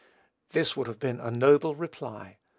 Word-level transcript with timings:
This 0.49 0.75
would 0.75 0.87
have 0.87 0.97
been 0.97 1.19
a 1.19 1.29
noble 1.29 1.75
reply. 1.75 2.39